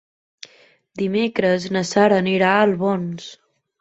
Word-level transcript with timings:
Dimecres 1.01 1.67
na 1.75 1.83
Sara 1.93 2.19
anirà 2.25 2.49
a 2.55 2.67
Albons. 2.71 3.29